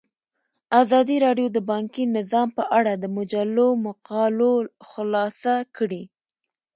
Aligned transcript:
ازادي 0.81 1.15
راډیو 1.25 1.47
د 1.55 1.57
بانکي 1.71 2.03
نظام 2.17 2.47
په 2.57 2.63
اړه 2.77 2.93
د 2.97 3.05
مجلو 3.17 3.67
مقالو 3.85 4.53
خلاصه 4.89 5.53
کړې. 5.75 6.03